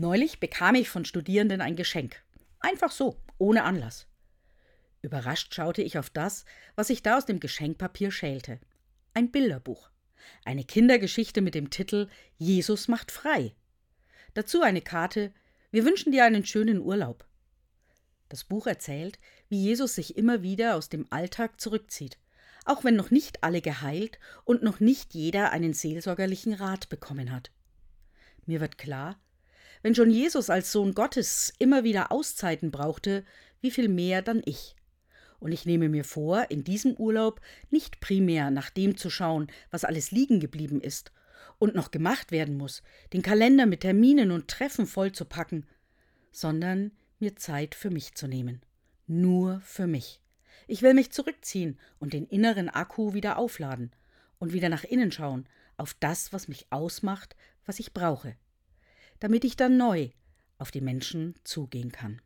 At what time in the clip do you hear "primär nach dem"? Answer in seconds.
38.00-38.96